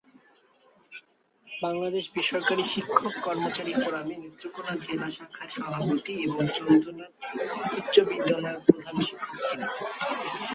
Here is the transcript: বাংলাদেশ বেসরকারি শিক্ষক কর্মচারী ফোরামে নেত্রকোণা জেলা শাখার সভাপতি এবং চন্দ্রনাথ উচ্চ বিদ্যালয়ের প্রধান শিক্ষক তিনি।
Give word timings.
বাংলাদেশ 1.47 2.05
বেসরকারি 2.15 2.63
শিক্ষক 2.73 3.13
কর্মচারী 3.25 3.73
ফোরামে 3.81 4.15
নেত্রকোণা 4.21 4.73
জেলা 4.85 5.07
শাখার 5.15 5.49
সভাপতি 5.55 6.13
এবং 6.25 6.41
চন্দ্রনাথ 6.57 7.13
উচ্চ 7.79 7.95
বিদ্যালয়ের 8.09 8.59
প্রধান 8.67 8.95
শিক্ষক 9.07 9.37
তিনি। 9.47 9.67